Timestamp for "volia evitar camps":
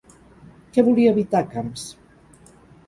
0.89-1.87